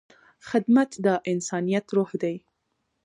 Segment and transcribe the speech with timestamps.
[0.49, 2.35] خدمت د انسانیت روح دی.